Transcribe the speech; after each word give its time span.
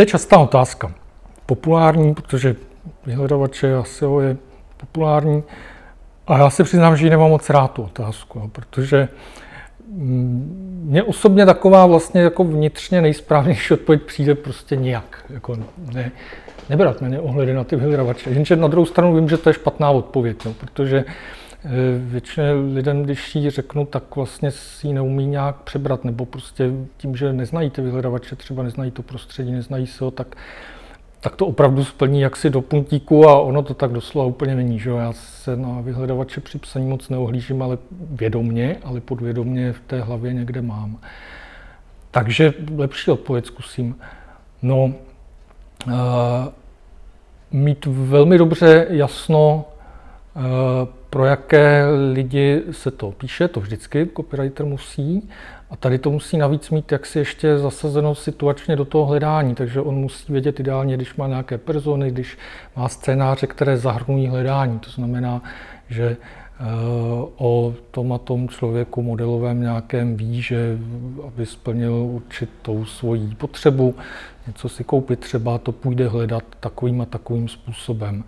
To 0.00 0.02
je 0.02 0.06
častá 0.06 0.38
otázka. 0.38 0.92
Populární, 1.46 2.14
protože 2.14 2.56
vyhledávače 3.06 3.72
SEO 3.82 4.20
je 4.20 4.36
populární. 4.76 5.42
A 6.26 6.38
já 6.38 6.50
se 6.50 6.64
přiznám, 6.64 6.96
že 6.96 7.06
ji 7.06 7.10
nemám 7.10 7.30
moc 7.30 7.50
rád 7.50 7.72
tu 7.72 7.82
otázku, 7.82 8.50
protože 8.52 9.08
mm, 9.88 10.84
mně 10.84 11.02
osobně 11.02 11.46
taková 11.46 11.86
vlastně 11.86 12.20
jako 12.20 12.44
vnitřně 12.44 13.02
nejsprávnější 13.02 13.74
odpověď 13.74 14.02
přijde 14.02 14.34
prostě 14.34 14.76
nijak. 14.76 15.24
Jako 15.30 15.56
ne, 15.92 16.12
nebrat 16.68 17.00
ně 17.00 17.20
ohledy 17.20 17.54
na 17.54 17.64
ty 17.64 17.76
vyhledávače. 17.76 18.30
Jenže 18.30 18.56
na 18.56 18.68
druhou 18.68 18.86
stranu 18.86 19.14
vím, 19.14 19.28
že 19.28 19.36
to 19.36 19.50
je 19.50 19.54
špatná 19.54 19.90
odpověď, 19.90 20.44
no, 20.44 20.52
protože 20.52 21.04
většině 21.98 22.52
lidem, 22.52 23.02
když 23.02 23.34
ji 23.36 23.50
řeknu, 23.50 23.86
tak 23.86 24.16
vlastně 24.16 24.50
si 24.50 24.86
ji 24.86 24.92
neumí 24.92 25.26
nějak 25.26 25.56
přebrat, 25.56 26.04
nebo 26.04 26.26
prostě 26.26 26.70
tím, 26.96 27.16
že 27.16 27.32
neznají 27.32 27.70
ty 27.70 27.82
vyhledávače, 27.82 28.36
třeba 28.36 28.62
neznají 28.62 28.90
to 28.90 29.02
prostředí, 29.02 29.52
neznají 29.52 29.86
se 29.86 30.04
ho, 30.04 30.10
tak 30.10 30.36
tak 31.20 31.36
to 31.36 31.46
opravdu 31.46 31.84
splní 31.84 32.20
jaksi 32.20 32.50
do 32.50 32.60
puntíku 32.60 33.28
a 33.28 33.40
ono 33.40 33.62
to 33.62 33.74
tak 33.74 33.92
doslova 33.92 34.26
úplně 34.26 34.54
není. 34.54 34.78
Že? 34.78 34.90
Já 34.90 35.12
se 35.12 35.56
na 35.56 35.80
vyhledávače 35.80 36.40
při 36.40 36.58
psaní 36.58 36.86
moc 36.86 37.08
neohlížím, 37.08 37.62
ale 37.62 37.78
vědomně, 37.90 38.76
ale 38.84 39.00
podvědomně 39.00 39.72
v 39.72 39.80
té 39.80 40.00
hlavě 40.00 40.32
někde 40.32 40.62
mám. 40.62 40.98
Takže 42.10 42.54
lepší 42.76 43.10
odpověď 43.10 43.46
zkusím. 43.46 43.96
No, 44.62 44.84
uh, 44.84 45.92
mít 47.50 47.86
velmi 47.86 48.38
dobře 48.38 48.86
jasno, 48.90 49.64
uh, 50.36 50.88
pro 51.10 51.24
jaké 51.24 51.84
lidi 52.12 52.62
se 52.70 52.90
to 52.90 53.10
píše, 53.10 53.48
to 53.48 53.60
vždycky 53.60 54.08
copywriter 54.16 54.66
musí, 54.66 55.28
a 55.70 55.76
tady 55.76 55.98
to 55.98 56.10
musí 56.10 56.38
navíc 56.38 56.70
mít 56.70 56.92
jaksi 56.92 57.18
ještě 57.18 57.58
zasazeno 57.58 58.14
situačně 58.14 58.76
do 58.76 58.84
toho 58.84 59.06
hledání, 59.06 59.54
takže 59.54 59.80
on 59.80 59.94
musí 59.94 60.32
vědět 60.32 60.60
ideálně, 60.60 60.96
když 60.96 61.16
má 61.16 61.26
nějaké 61.26 61.58
persony, 61.58 62.10
když 62.10 62.38
má 62.76 62.88
scénáře, 62.88 63.46
které 63.46 63.76
zahrnují 63.76 64.26
hledání. 64.26 64.78
To 64.78 64.90
znamená, 64.90 65.42
že 65.88 66.16
eh, 66.16 66.64
o 67.36 67.74
tom 67.90 68.12
a 68.12 68.18
tom 68.18 68.48
člověku 68.48 69.02
modelovém 69.02 69.60
nějakém 69.60 70.16
ví, 70.16 70.42
že 70.42 70.78
aby 71.26 71.46
splnil 71.46 71.92
určitou 71.92 72.84
svoji 72.84 73.34
potřebu, 73.34 73.94
něco 74.46 74.68
si 74.68 74.84
koupit 74.84 75.20
třeba, 75.20 75.58
to 75.58 75.72
půjde 75.72 76.08
hledat 76.08 76.44
takovým 76.60 77.00
a 77.00 77.04
takovým 77.04 77.48
způsobem. 77.48 78.24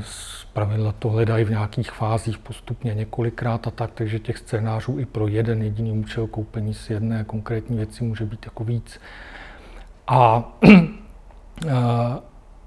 Z 0.00 0.35
pravidla 0.56 0.94
to 0.98 1.08
hledají 1.08 1.44
v 1.44 1.50
nějakých 1.50 1.90
fázích 1.90 2.38
postupně 2.38 2.94
několikrát 2.94 3.66
a 3.66 3.70
tak, 3.70 3.90
takže 3.94 4.18
těch 4.18 4.38
scénářů 4.38 4.98
i 4.98 5.04
pro 5.04 5.28
jeden 5.28 5.62
jediný 5.62 5.92
účel 5.92 6.26
koupení 6.26 6.74
si 6.74 6.92
jedné 6.92 7.24
konkrétní 7.24 7.76
věci 7.76 8.04
může 8.04 8.24
být 8.24 8.44
jako 8.44 8.64
víc. 8.64 9.00
A 10.08 10.44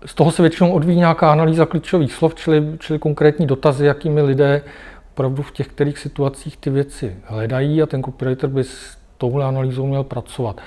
z 0.05 0.13
toho 0.15 0.31
se 0.31 0.41
většinou 0.41 0.71
odvíjí 0.71 0.97
nějaká 0.97 1.31
analýza 1.31 1.65
klíčových 1.65 2.13
slov, 2.13 2.35
čili, 2.35 2.77
čili 2.79 2.99
konkrétní 2.99 3.47
dotazy, 3.47 3.85
jakými 3.85 4.21
lidé 4.21 4.61
opravdu 5.11 5.43
v 5.43 5.51
těch 5.51 5.67
kterých 5.67 5.99
situacích 5.99 6.57
ty 6.57 6.69
věci 6.69 7.17
hledají 7.23 7.81
a 7.81 7.85
ten 7.85 8.03
copywriter 8.03 8.49
by 8.49 8.63
s 8.63 8.97
touhle 9.17 9.45
analýzou 9.45 9.87
měl 9.87 10.03
pracovat. 10.03 10.61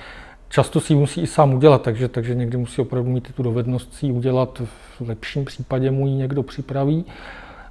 Často 0.53 0.79
si 0.79 0.93
ji 0.93 0.99
musí 0.99 1.21
i 1.21 1.27
sám 1.27 1.53
udělat, 1.53 1.81
takže, 1.81 2.07
takže 2.07 2.35
někdy 2.35 2.57
musí 2.57 2.81
opravdu 2.81 3.11
mít 3.11 3.35
tu 3.35 3.43
dovednost 3.43 3.93
si 3.93 4.05
ji 4.05 4.11
udělat. 4.11 4.61
V 4.99 5.07
lepším 5.07 5.45
případě 5.45 5.91
mu 5.91 6.07
ji 6.07 6.13
někdo 6.13 6.43
připraví. 6.43 7.05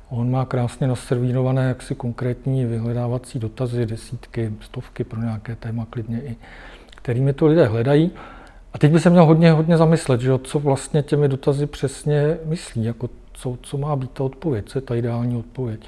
On 0.08 0.30
má 0.30 0.44
krásně 0.44 0.86
naservírované 0.86 1.68
jaksi 1.68 1.94
konkrétní 1.94 2.64
vyhledávací 2.64 3.38
dotazy, 3.38 3.86
desítky, 3.86 4.52
stovky 4.60 5.04
pro 5.04 5.20
nějaké 5.20 5.56
téma 5.56 5.86
klidně 5.90 6.22
i, 6.22 6.36
kterými 6.96 7.32
to 7.32 7.46
lidé 7.46 7.66
hledají. 7.66 8.10
A 8.72 8.78
teď 8.78 8.92
by 8.92 9.00
se 9.00 9.10
měl 9.10 9.24
hodně, 9.24 9.52
hodně 9.52 9.76
zamyslet, 9.76 10.20
že 10.20 10.38
co 10.44 10.58
vlastně 10.58 11.02
těmi 11.02 11.28
dotazy 11.28 11.66
přesně 11.66 12.38
myslí, 12.44 12.84
jako 12.84 13.10
co, 13.32 13.58
co 13.62 13.78
má 13.78 13.96
být 13.96 14.10
ta 14.10 14.24
odpověď, 14.24 14.64
co 14.68 14.78
je 14.78 14.82
ta 14.82 14.94
ideální 14.94 15.36
odpověď. 15.36 15.86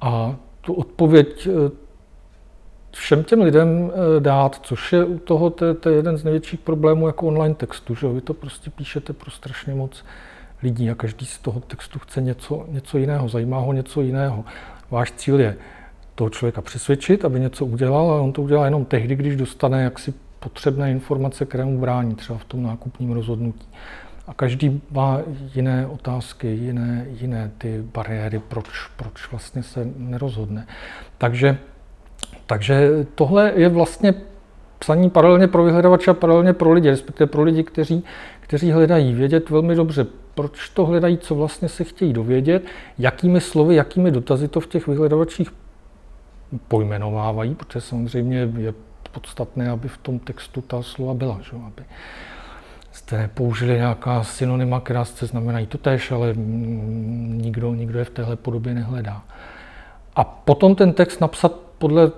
A 0.00 0.36
tu 0.60 0.72
odpověď 0.72 1.48
všem 2.92 3.24
těm 3.24 3.40
lidem 3.40 3.90
eh, 3.90 4.20
dát, 4.20 4.60
což 4.62 4.92
je 4.92 5.04
u 5.04 5.18
toho 5.18 5.50
to, 5.50 5.74
to 5.74 5.90
je 5.90 5.96
jeden 5.96 6.16
z 6.16 6.24
největších 6.24 6.60
problémů 6.60 7.06
jako 7.06 7.26
online 7.26 7.54
textu, 7.54 7.94
že 7.94 8.08
vy 8.08 8.20
to 8.20 8.34
prostě 8.34 8.70
píšete 8.70 9.12
pro 9.12 9.30
strašně 9.30 9.74
moc 9.74 10.04
lidí 10.62 10.90
a 10.90 10.94
každý 10.94 11.26
z 11.26 11.38
toho 11.38 11.60
textu 11.60 11.98
chce 11.98 12.22
něco, 12.22 12.64
něco 12.68 12.98
jiného, 12.98 13.28
zajímá 13.28 13.58
ho 13.58 13.72
něco 13.72 14.00
jiného. 14.00 14.44
Váš 14.90 15.12
cíl 15.12 15.40
je 15.40 15.56
toho 16.14 16.30
člověka 16.30 16.60
přesvědčit, 16.60 17.24
aby 17.24 17.40
něco 17.40 17.66
udělal, 17.66 18.10
ale 18.10 18.20
on 18.20 18.32
to 18.32 18.42
udělá 18.42 18.64
jenom 18.64 18.84
tehdy, 18.84 19.16
když 19.16 19.36
dostane 19.36 19.82
jaksi 19.82 20.14
potřebné 20.40 20.90
informace, 20.90 21.44
které 21.44 21.64
mu 21.64 21.80
brání, 21.80 22.14
třeba 22.14 22.38
v 22.38 22.44
tom 22.44 22.62
nákupním 22.62 23.12
rozhodnutí. 23.12 23.68
A 24.26 24.34
každý 24.34 24.80
má 24.90 25.20
jiné 25.54 25.86
otázky, 25.86 26.48
jiné, 26.48 27.06
jiné 27.08 27.50
ty 27.58 27.82
bariéry, 27.94 28.38
proč, 28.38 28.86
proč 28.96 29.30
vlastně 29.30 29.62
se 29.62 29.88
nerozhodne. 29.96 30.66
Takže 31.18 31.58
takže 32.52 33.06
tohle 33.14 33.52
je 33.56 33.68
vlastně 33.68 34.14
psaní 34.78 35.10
paralelně 35.10 35.48
pro 35.48 35.64
vyhledávače 35.64 36.10
a 36.10 36.14
paralelně 36.14 36.52
pro 36.52 36.72
lidi, 36.72 36.90
respektive 36.90 37.26
pro 37.26 37.42
lidi, 37.42 37.64
kteří, 37.64 38.04
kteří 38.40 38.72
hledají 38.72 39.14
vědět 39.14 39.50
velmi 39.50 39.74
dobře, 39.74 40.06
proč 40.34 40.68
to 40.68 40.86
hledají, 40.86 41.18
co 41.18 41.34
vlastně 41.34 41.68
se 41.68 41.84
chtějí 41.84 42.12
dovědět, 42.12 42.62
jakými 42.98 43.40
slovy, 43.40 43.74
jakými 43.74 44.10
dotazy 44.10 44.48
to 44.48 44.60
v 44.60 44.66
těch 44.66 44.86
vyhledavačích 44.86 45.50
pojmenovávají, 46.68 47.54
protože 47.54 47.80
samozřejmě 47.80 48.48
je 48.58 48.74
podstatné, 49.12 49.70
aby 49.70 49.88
v 49.88 49.98
tom 49.98 50.18
textu 50.18 50.60
ta 50.60 50.82
slova 50.82 51.14
byla, 51.14 51.40
že? 51.42 51.56
aby 51.66 51.82
jste 52.92 53.18
nepoužili 53.18 53.74
nějaká 53.74 54.24
synonyma, 54.24 54.80
která 54.80 55.04
se 55.04 55.26
znamenají 55.26 55.66
to 55.66 55.78
tež, 55.78 56.12
ale 56.12 56.34
nikdo, 56.36 57.74
nikdo 57.74 57.98
je 57.98 58.04
v 58.04 58.10
téhle 58.10 58.36
podobě 58.36 58.74
nehledá. 58.74 59.22
A 60.16 60.24
potom 60.24 60.74
ten 60.74 60.92
text 60.92 61.20
napsat 61.20 61.52
podle 61.78 62.10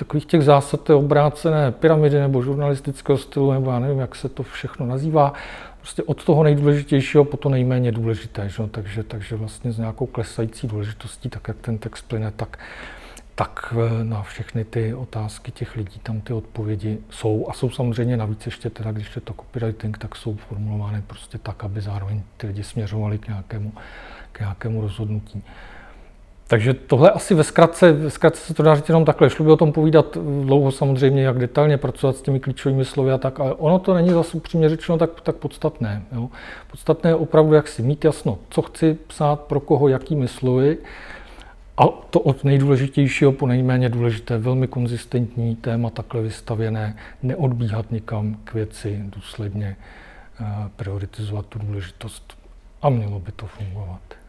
takových 0.00 0.26
těch 0.26 0.42
zásad 0.42 0.80
té 0.80 0.94
obrácené 0.94 1.72
pyramidy 1.72 2.20
nebo 2.20 2.42
žurnalistického 2.42 3.18
stylu, 3.18 3.52
nebo 3.52 3.70
já 3.70 3.78
nevím, 3.78 3.98
jak 3.98 4.14
se 4.16 4.28
to 4.28 4.42
všechno 4.42 4.86
nazývá, 4.86 5.32
prostě 5.78 6.02
od 6.02 6.24
toho 6.24 6.42
nejdůležitějšího 6.42 7.24
po 7.24 7.36
to 7.36 7.48
nejméně 7.48 7.92
důležité. 7.92 8.48
Že? 8.48 8.66
Takže, 8.70 9.02
takže 9.02 9.36
vlastně 9.36 9.72
s 9.72 9.78
nějakou 9.78 10.06
klesající 10.06 10.66
důležitostí, 10.66 11.28
tak 11.28 11.48
jak 11.48 11.56
ten 11.56 11.78
text 11.78 12.08
plyne, 12.08 12.30
tak, 12.30 12.58
tak 13.34 13.74
eh, 13.76 14.04
na 14.04 14.22
všechny 14.22 14.64
ty 14.64 14.94
otázky 14.94 15.52
těch 15.52 15.76
lidí 15.76 16.00
tam 16.02 16.20
ty 16.20 16.32
odpovědi 16.32 16.98
jsou. 17.10 17.46
A 17.50 17.52
jsou 17.52 17.70
samozřejmě 17.70 18.16
navíc 18.16 18.46
ještě 18.46 18.70
teda, 18.70 18.92
když 18.92 19.16
je 19.16 19.22
to 19.22 19.34
copywriting, 19.34 19.98
tak 19.98 20.16
jsou 20.16 20.36
formulovány 20.36 21.02
prostě 21.06 21.38
tak, 21.38 21.64
aby 21.64 21.80
zároveň 21.80 22.22
ty 22.36 22.46
lidi 22.46 22.62
směřovali 22.62 23.18
k 23.18 23.28
nějakému, 23.28 23.72
k 24.32 24.40
nějakému 24.40 24.80
rozhodnutí. 24.80 25.42
Takže 26.50 26.74
tohle 26.74 27.10
asi 27.10 27.34
ve 27.34 27.44
zkratce, 27.44 27.92
ve 27.92 28.10
zkratce 28.10 28.40
se 28.40 28.54
to 28.54 28.62
dá 28.62 28.74
říct 28.74 28.88
jenom 28.88 29.04
takhle. 29.04 29.30
Šlo 29.30 29.44
by 29.44 29.50
o 29.50 29.56
tom 29.56 29.72
povídat 29.72 30.16
dlouho 30.44 30.72
samozřejmě, 30.72 31.22
jak 31.22 31.38
detailně 31.38 31.78
pracovat 31.78 32.16
s 32.16 32.22
těmi 32.22 32.40
klíčovými 32.40 32.84
slovy 32.84 33.12
a 33.12 33.18
tak, 33.18 33.40
ale 33.40 33.54
ono 33.54 33.78
to 33.78 33.94
není 33.94 34.10
zase 34.10 34.36
upřímně 34.36 34.68
řečeno 34.68 34.98
tak, 34.98 35.20
tak 35.20 35.36
podstatné. 35.36 36.02
Jo. 36.12 36.28
Podstatné 36.70 37.10
je 37.10 37.14
opravdu, 37.14 37.54
jak 37.54 37.68
si 37.68 37.82
mít 37.82 38.04
jasno, 38.04 38.38
co 38.50 38.62
chci 38.62 38.98
psát, 39.06 39.40
pro 39.40 39.60
koho, 39.60 39.88
jakými 39.88 40.28
slovy. 40.28 40.78
A 41.76 41.86
to 41.86 42.20
od 42.20 42.44
nejdůležitějšího 42.44 43.32
po 43.32 43.46
nejméně 43.46 43.88
důležité, 43.88 44.38
velmi 44.38 44.66
konzistentní 44.66 45.56
téma 45.56 45.90
takhle 45.90 46.22
vystavěné, 46.22 46.96
neodbíhat 47.22 47.90
nikam 47.90 48.36
k 48.44 48.54
věci, 48.54 49.02
důsledně 49.04 49.76
eh, 50.40 50.44
prioritizovat 50.76 51.46
tu 51.46 51.58
důležitost. 51.58 52.34
A 52.82 52.88
mělo 52.88 53.20
by 53.20 53.32
to 53.32 53.46
fungovat. 53.46 54.19